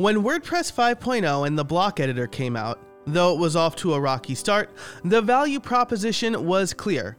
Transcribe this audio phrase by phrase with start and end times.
[0.00, 4.00] When WordPress 5.0 and the block editor came out, though it was off to a
[4.00, 4.70] rocky start,
[5.04, 7.18] the value proposition was clear.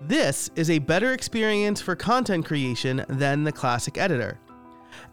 [0.00, 4.38] This is a better experience for content creation than the classic editor.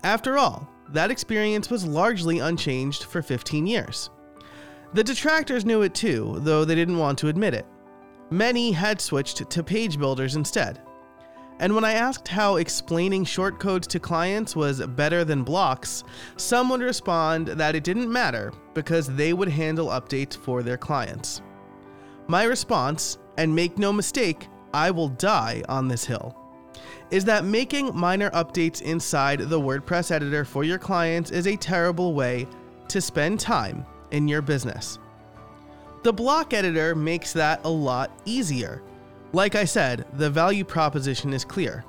[0.03, 4.11] After all, that experience was largely unchanged for 15 years.
[4.93, 7.65] The detractors knew it too, though they didn't want to admit it.
[8.29, 10.83] Many had switched to page builders instead.
[11.59, 16.03] And when I asked how explaining shortcodes to clients was better than blocks,
[16.35, 21.41] some would respond that it didn't matter because they would handle updates for their clients.
[22.27, 26.37] My response, and make no mistake, I will die on this hill,
[27.09, 32.13] is that making minor updates inside the WordPress editor for your clients is a terrible
[32.13, 32.47] way
[32.89, 34.99] to spend time in your business.
[36.03, 38.83] The block editor makes that a lot easier.
[39.37, 41.81] Like I said, the value proposition is clear.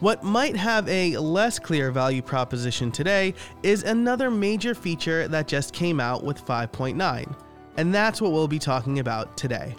[0.00, 3.32] What might have a less clear value proposition today
[3.62, 7.34] is another major feature that just came out with 5.9,
[7.78, 9.74] and that's what we'll be talking about today.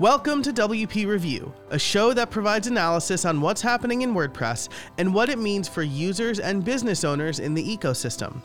[0.00, 5.14] Welcome to WP Review, a show that provides analysis on what's happening in WordPress and
[5.14, 8.42] what it means for users and business owners in the ecosystem.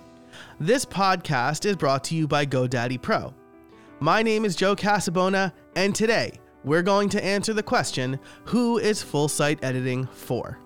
[0.59, 3.33] This podcast is brought to you by GoDaddy Pro.
[3.99, 9.02] My name is Joe Casabona, and today we're going to answer the question who is
[9.03, 10.59] full site editing for?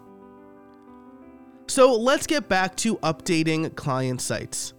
[1.68, 4.74] So let's get back to updating client sites.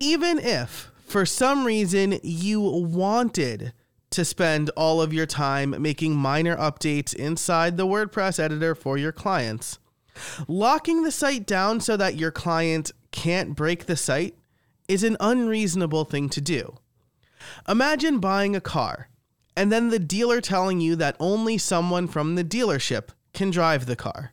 [0.00, 3.72] Even if, for some reason, you wanted
[4.10, 9.12] to spend all of your time making minor updates inside the WordPress editor for your
[9.12, 9.78] clients,
[10.46, 14.36] locking the site down so that your client can't break the site
[14.88, 16.78] is an unreasonable thing to do.
[17.68, 19.08] Imagine buying a car
[19.58, 23.96] and then the dealer telling you that only someone from the dealership can drive the
[23.96, 24.32] car.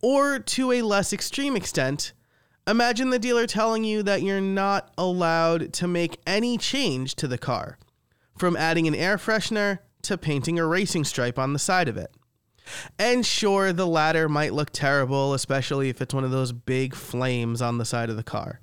[0.00, 2.14] Or to a less extreme extent,
[2.66, 7.36] imagine the dealer telling you that you're not allowed to make any change to the
[7.36, 7.76] car,
[8.38, 12.10] from adding an air freshener to painting a racing stripe on the side of it.
[12.98, 17.60] And sure, the latter might look terrible, especially if it's one of those big flames
[17.60, 18.62] on the side of the car.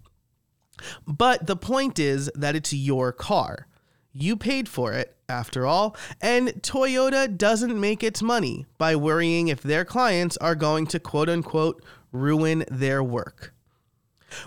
[1.06, 3.68] But the point is that it's your car.
[4.12, 9.62] You paid for it, after all, and Toyota doesn't make its money by worrying if
[9.62, 11.84] their clients are going to quote unquote
[12.14, 13.54] ruin their work.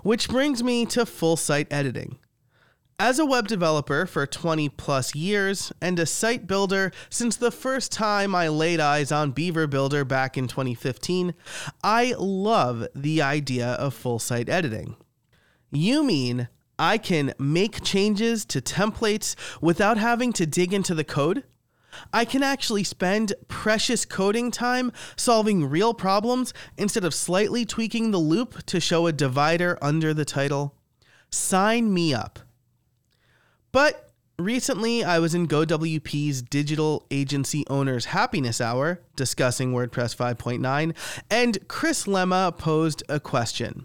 [0.02, 2.18] Which brings me to full site editing.
[2.98, 7.92] As a web developer for 20 plus years and a site builder since the first
[7.92, 11.34] time I laid eyes on Beaver Builder back in 2015,
[11.82, 14.96] I love the idea of full site editing.
[15.70, 16.48] You mean
[16.80, 21.44] I can make changes to templates without having to dig into the code?
[22.10, 28.18] I can actually spend precious coding time solving real problems instead of slightly tweaking the
[28.18, 30.74] loop to show a divider under the title.
[31.28, 32.38] Sign me up.
[33.72, 40.96] But recently, I was in GoWP's Digital Agency Owners Happiness Hour discussing WordPress 5.9,
[41.30, 43.84] and Chris Lema posed a question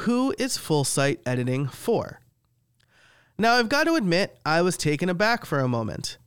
[0.00, 2.20] who is full site editing for?
[3.38, 6.18] Now, I've got to admit, I was taken aback for a moment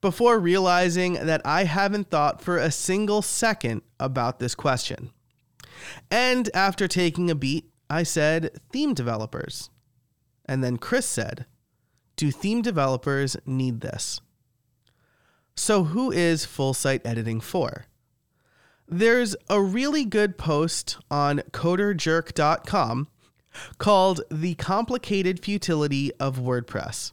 [0.00, 5.10] before realizing that I haven't thought for a single second about this question.
[6.10, 9.70] And after taking a beat, I said, theme developers.
[10.44, 11.46] And then Chris said,
[12.16, 14.20] do theme developers need this?
[15.54, 17.86] So, who is full site editing for?
[18.90, 23.08] There's a really good post on coderjerk.com
[23.76, 27.12] called The Complicated Futility of WordPress.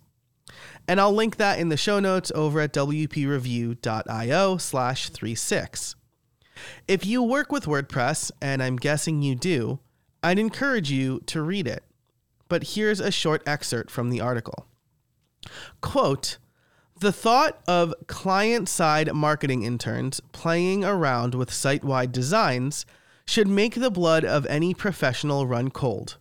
[0.87, 5.95] And I'll link that in the show notes over at wpreview.io slash 36.
[6.87, 9.79] If you work with WordPress, and I'm guessing you do,
[10.23, 11.83] I'd encourage you to read it.
[12.47, 14.65] But here's a short excerpt from the article.
[15.81, 16.37] Quote,
[16.97, 22.85] the thought of client side marketing interns playing around with site wide designs
[23.25, 26.17] should make the blood of any professional run cold.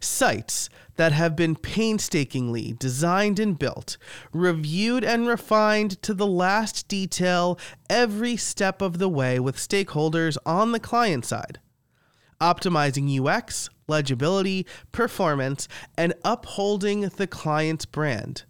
[0.00, 3.96] Sites that have been painstakingly designed and built,
[4.32, 7.56] reviewed and refined to the last detail
[7.88, 11.60] every step of the way with stakeholders on the client side,
[12.40, 18.42] optimizing UX, legibility, performance, and upholding the client's brand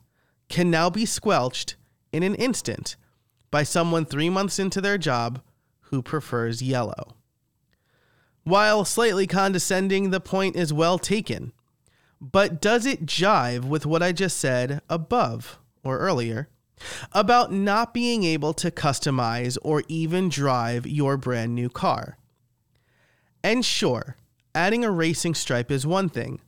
[0.48, 1.76] can now be squelched
[2.12, 2.96] in an instant
[3.50, 5.40] by someone three months into their job
[5.82, 7.14] who prefers yellow.
[8.44, 11.52] While slightly condescending, the point is well taken.
[12.20, 16.48] But does it jive with what I just said above or earlier
[17.12, 22.16] about not being able to customize or even drive your brand new car?
[23.44, 24.16] And sure,
[24.54, 26.40] adding a racing stripe is one thing,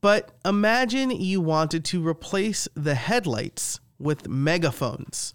[0.00, 5.34] But imagine you wanted to replace the headlights with megaphones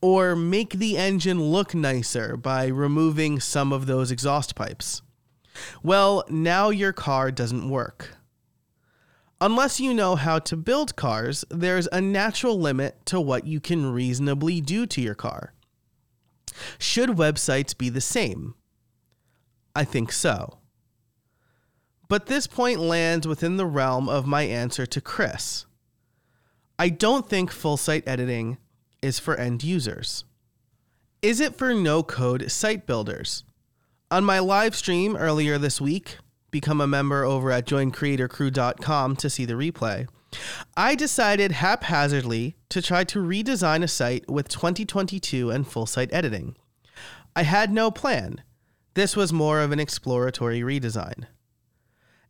[0.00, 5.02] or make the engine look nicer by removing some of those exhaust pipes.
[5.82, 8.16] Well, now your car doesn't work.
[9.42, 13.92] Unless you know how to build cars, there's a natural limit to what you can
[13.92, 15.52] reasonably do to your car.
[16.78, 18.54] Should websites be the same?
[19.76, 20.57] I think so.
[22.08, 25.66] But this point lands within the realm of my answer to Chris.
[26.78, 28.56] I don't think full site editing
[29.02, 30.24] is for end users.
[31.20, 33.44] Is it for no code site builders?
[34.10, 36.16] On my live stream earlier this week,
[36.50, 40.08] become a member over at joincreatorcrew.com to see the replay.
[40.76, 46.56] I decided haphazardly to try to redesign a site with 2022 and full site editing.
[47.36, 48.42] I had no plan.
[48.94, 51.26] This was more of an exploratory redesign.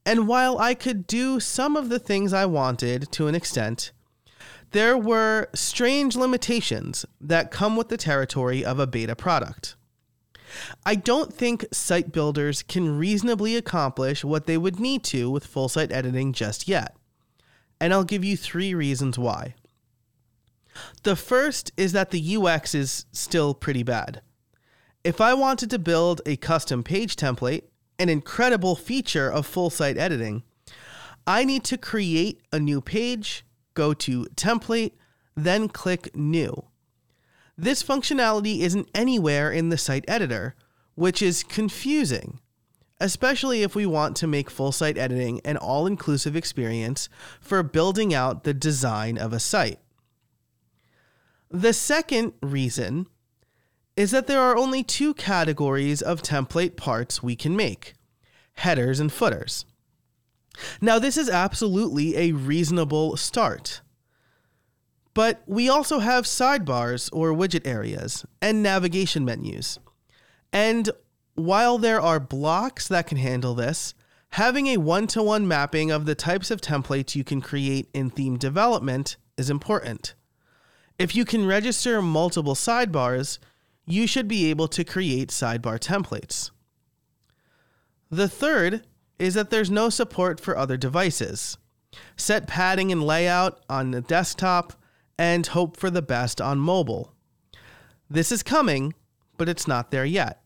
[0.09, 3.93] And while I could do some of the things I wanted to an extent,
[4.71, 9.77] there were strange limitations that come with the territory of a beta product.
[10.87, 15.69] I don't think site builders can reasonably accomplish what they would need to with full
[15.69, 16.97] site editing just yet.
[17.79, 19.57] And I'll give you three reasons why.
[21.03, 24.23] The first is that the UX is still pretty bad.
[25.05, 27.65] If I wanted to build a custom page template,
[27.99, 30.43] an incredible feature of full site editing,
[31.27, 34.93] I need to create a new page, go to Template,
[35.37, 36.65] then click New.
[37.57, 40.55] This functionality isn't anywhere in the site editor,
[40.95, 42.41] which is confusing,
[43.01, 47.09] especially if we want to make full site editing an all inclusive experience
[47.41, 49.81] for building out the design of a site.
[51.51, 53.07] The second reason
[53.99, 57.95] is that there are only two categories of template parts we can make
[58.55, 59.65] headers and footers.
[60.81, 63.81] Now, this is absolutely a reasonable start.
[65.15, 69.81] But we also have sidebars or widget areas and navigation menus.
[70.53, 70.91] And
[71.35, 73.95] while there are blocks that can handle this,
[74.31, 78.11] having a one to one mapping of the types of templates you can create in
[78.11, 80.15] theme development is important.
[81.01, 83.41] If you can register multiple sidebars,
[83.89, 86.51] you should be able to create sidebar templates.
[88.11, 88.85] The third
[89.19, 91.59] is that there's no support for other devices.
[92.17, 94.75] Set padding and layout on the desktop
[95.19, 97.13] and hope for the best on mobile.
[98.09, 98.95] This is coming,
[99.37, 100.41] but it's not there yet.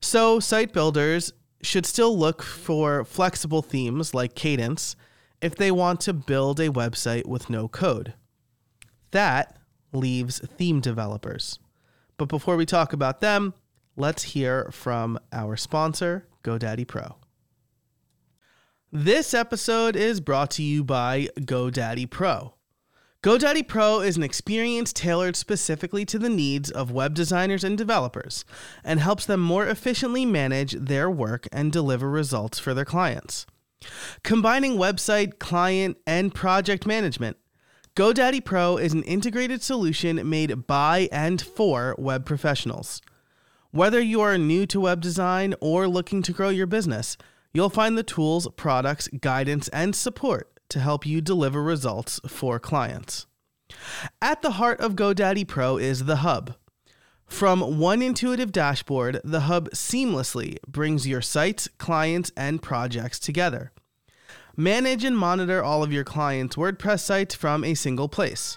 [0.00, 1.32] So, site builders
[1.62, 4.96] should still look for flexible themes like Kadence
[5.40, 8.14] if they want to build a website with no code.
[9.12, 9.56] That
[9.92, 11.58] leaves theme developers.
[12.16, 13.54] But before we talk about them,
[13.96, 17.16] let's hear from our sponsor, GoDaddy Pro.
[18.92, 22.54] This episode is brought to you by GoDaddy Pro.
[23.24, 28.44] GoDaddy Pro is an experience tailored specifically to the needs of web designers and developers
[28.84, 33.46] and helps them more efficiently manage their work and deliver results for their clients.
[34.22, 37.38] Combining website, client, and project management,
[37.96, 43.00] GoDaddy Pro is an integrated solution made by and for web professionals.
[43.70, 47.16] Whether you are new to web design or looking to grow your business,
[47.52, 53.26] you'll find the tools, products, guidance, and support to help you deliver results for clients.
[54.20, 56.56] At the heart of GoDaddy Pro is the Hub.
[57.26, 63.70] From one intuitive dashboard, the Hub seamlessly brings your sites, clients, and projects together.
[64.56, 68.56] Manage and monitor all of your clients' WordPress sites from a single place.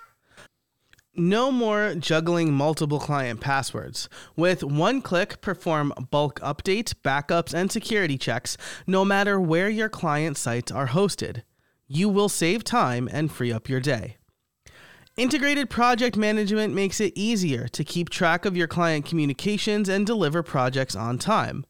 [1.16, 4.08] No more juggling multiple client passwords.
[4.36, 10.38] With one click, perform bulk updates, backups, and security checks no matter where your client
[10.38, 11.42] sites are hosted
[11.88, 14.18] you will save time and free up your day.
[15.16, 20.44] Integrated project management makes it easier to keep track of your client communications and deliver
[20.44, 21.66] projects on time.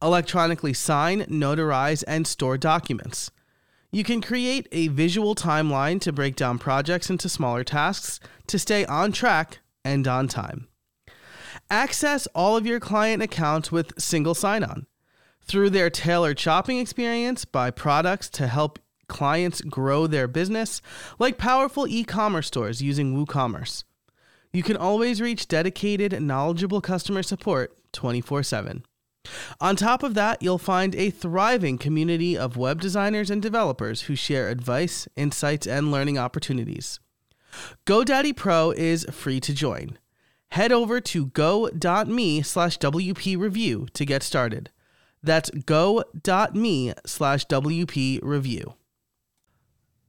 [0.00, 3.30] Electronically sign, notarize, and store documents.
[3.96, 8.84] You can create a visual timeline to break down projects into smaller tasks to stay
[8.84, 10.68] on track and on time.
[11.70, 14.84] Access all of your client accounts with single sign on.
[15.40, 20.82] Through their tailored shopping experience, buy products to help clients grow their business,
[21.18, 23.84] like powerful e commerce stores using WooCommerce.
[24.52, 28.84] You can always reach dedicated, knowledgeable customer support 24 7.
[29.60, 34.16] On top of that, you'll find a thriving community of web designers and developers who
[34.16, 37.00] share advice, insights, and learning opportunities.
[37.86, 39.98] GoDaddy Pro is free to join.
[40.50, 44.70] Head over to go.me slash WP review to get started.
[45.22, 48.74] That's go.me slash WP review.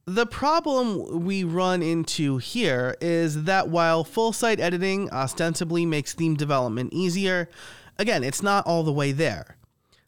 [0.05, 6.36] The problem we run into here is that while full site editing ostensibly makes theme
[6.36, 7.50] development easier,
[7.99, 9.57] again, it's not all the way there.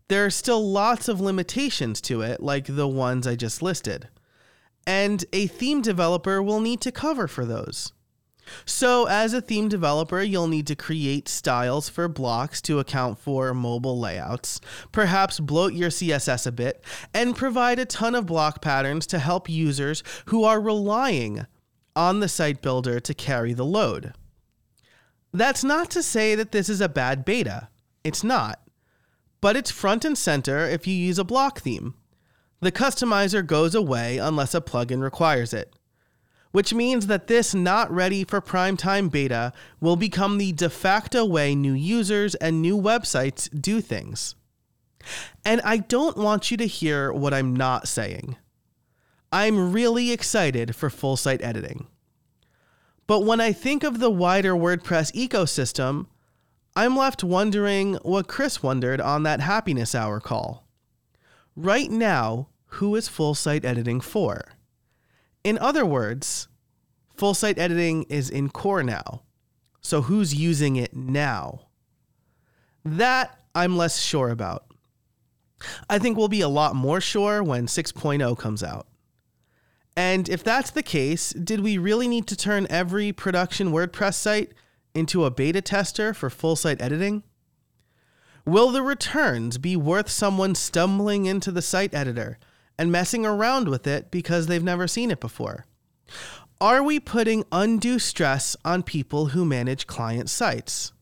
[0.07, 4.09] There are still lots of limitations to it, like the ones I just listed.
[4.87, 7.93] And a theme developer will need to cover for those.
[8.65, 13.53] So, as a theme developer, you'll need to create styles for blocks to account for
[13.53, 14.59] mobile layouts,
[14.91, 19.47] perhaps bloat your CSS a bit, and provide a ton of block patterns to help
[19.47, 21.45] users who are relying
[21.95, 24.13] on the site builder to carry the load.
[25.31, 27.69] That's not to say that this is a bad beta,
[28.03, 28.59] it's not.
[29.41, 31.95] But it's front and center if you use a block theme.
[32.61, 35.73] The customizer goes away unless a plugin requires it
[36.51, 41.53] which means that this not ready for primetime beta will become the de facto way
[41.53, 44.35] new users and new websites do things.
[45.45, 48.35] And I don't want you to hear what I'm not saying.
[49.31, 51.87] I'm really excited for full site editing.
[53.05, 56.07] But when I think of the wider WordPress ecosystem,
[56.75, 60.67] I'm left wondering what Chris wondered on that happiness hour call.
[61.55, 64.43] Right now, who is full site editing for?
[65.43, 66.47] In other words,
[67.15, 69.23] full site editing is in core now.
[69.81, 71.67] So who's using it now?
[72.85, 74.65] That I'm less sure about.
[75.89, 78.87] I think we'll be a lot more sure when 6.0 comes out.
[79.97, 84.53] And if that's the case, did we really need to turn every production WordPress site
[84.93, 87.23] into a beta tester for full site editing?
[88.45, 92.39] Will the returns be worth someone stumbling into the site editor
[92.77, 95.65] and messing around with it because they've never seen it before?
[96.61, 100.93] Are we putting undue stress on people who manage client sites?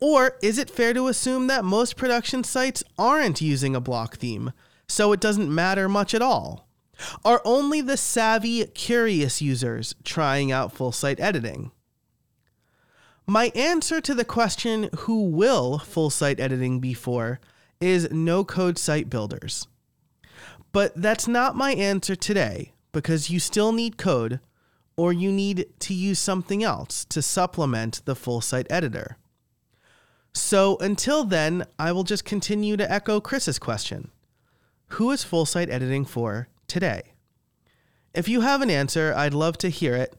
[0.00, 4.52] Or is it fair to assume that most production sites aren't using a block theme,
[4.86, 6.68] so it doesn't matter much at all?
[7.24, 11.72] Are only the savvy, curious users trying out full site editing?
[13.26, 17.40] My answer to the question, who will full site editing be for,
[17.80, 19.66] is no code site builders.
[20.72, 24.40] But that's not my answer today because you still need code
[24.96, 29.16] or you need to use something else to supplement the full site editor.
[30.34, 34.10] So until then, I will just continue to echo Chris's question
[34.88, 37.12] Who is full site editing for today?
[38.14, 40.16] If you have an answer, I'd love to hear it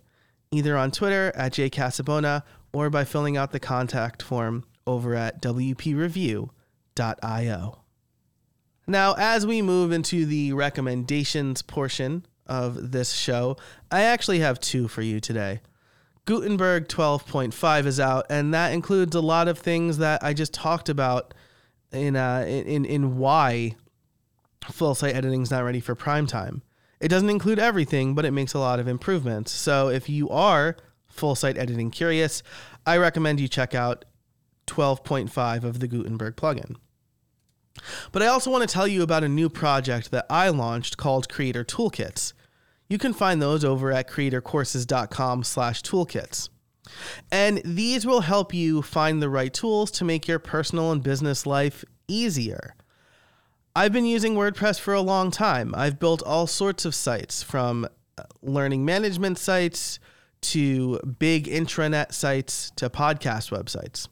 [0.51, 2.43] either on Twitter at jcasabona
[2.73, 6.49] or by filling out the contact form over at wpreview.io.
[8.85, 13.55] Now, as we move into the recommendations portion of this show,
[13.89, 15.61] I actually have two for you today.
[16.25, 20.89] Gutenberg 12.5 is out, and that includes a lot of things that I just talked
[20.89, 21.33] about
[21.91, 23.75] in uh, in in why
[24.71, 26.61] full site editing is not ready for prime time.
[26.99, 29.51] It doesn't include everything, but it makes a lot of improvements.
[29.51, 30.77] So if you are
[31.13, 32.43] full site editing curious,
[32.85, 34.03] I recommend you check out
[34.67, 36.75] 12.5 of the Gutenberg plugin.
[38.11, 41.29] But I also want to tell you about a new project that I launched called
[41.29, 42.33] Creator Toolkits.
[42.87, 46.49] You can find those over at creatorcourses.com/toolkits.
[47.31, 51.45] And these will help you find the right tools to make your personal and business
[51.45, 52.75] life easier.
[53.75, 55.73] I've been using WordPress for a long time.
[55.75, 59.99] I've built all sorts of sites from uh, learning management sites
[60.43, 64.07] to big intranet sites to podcast websites.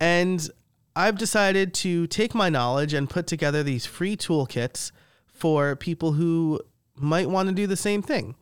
[0.00, 0.48] And
[0.96, 4.90] I've decided to take my knowledge and put together these free toolkits
[5.26, 6.60] for people who
[6.96, 8.34] might want to do the same thing.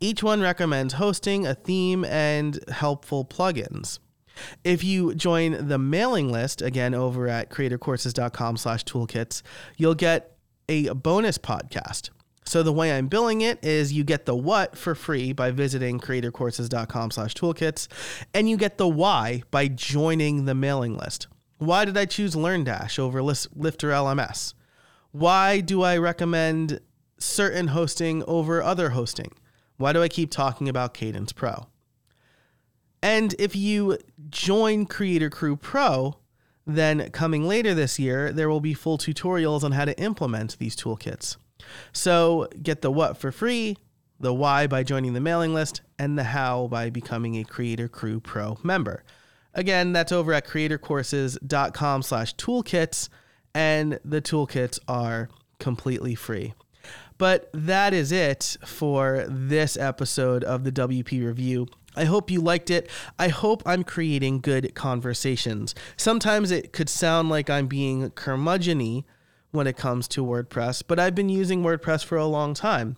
[0.00, 3.98] Each one recommends hosting, a theme, and helpful plugins.
[4.64, 9.42] If you join the mailing list, again over at creatorcourses.com slash toolkits,
[9.76, 10.36] you'll get
[10.68, 12.10] a bonus podcast.
[12.48, 16.00] So the way I'm billing it is you get the what for free by visiting
[16.00, 17.88] creatorcourses.com slash toolkits,
[18.32, 21.26] and you get the why by joining the mailing list.
[21.58, 24.54] Why did I choose LearnDash over Lifter LMS?
[25.12, 26.80] Why do I recommend
[27.18, 29.32] certain hosting over other hosting?
[29.76, 31.66] Why do I keep talking about Kadence Pro?
[33.02, 33.98] And if you
[34.30, 36.16] join Creator Crew Pro,
[36.66, 40.74] then coming later this year, there will be full tutorials on how to implement these
[40.74, 41.36] toolkits.
[41.92, 43.76] So get the what for free,
[44.20, 48.20] the why by joining the mailing list, and the how by becoming a Creator Crew
[48.20, 49.04] Pro member.
[49.54, 53.08] Again, that's over at creatorcourses.com slash toolkits,
[53.54, 56.54] and the toolkits are completely free.
[57.16, 61.66] But that is it for this episode of the WP Review.
[61.96, 62.88] I hope you liked it.
[63.18, 65.74] I hope I'm creating good conversations.
[65.96, 69.04] Sometimes it could sound like I'm being curmudgeony
[69.50, 72.96] when it comes to WordPress, but I've been using WordPress for a long time.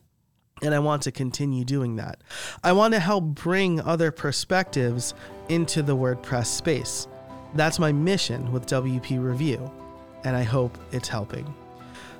[0.63, 2.21] And I want to continue doing that.
[2.63, 5.15] I want to help bring other perspectives
[5.49, 7.09] into the WordPress space.
[7.55, 9.73] That's my mission with WP Review,
[10.23, 11.55] and I hope it's helping.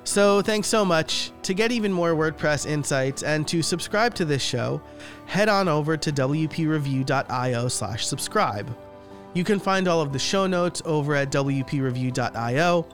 [0.03, 1.31] So, thanks so much.
[1.43, 4.81] To get even more WordPress insights and to subscribe to this show,
[5.27, 8.77] head on over to wpreview.io/subscribe.
[9.33, 12.87] You can find all of the show notes over at wpreview.io.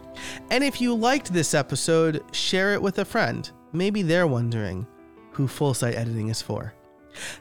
[0.51, 3.49] And if you liked this episode, share it with a friend.
[3.73, 4.85] Maybe they're wondering
[5.31, 6.73] who full site editing is for.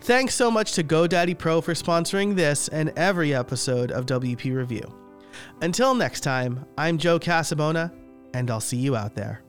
[0.03, 4.95] Thanks so much to GoDaddy Pro for sponsoring this and every episode of WP Review.
[5.61, 7.93] Until next time, I'm Joe Casabona,
[8.33, 9.46] and I'll see you out there.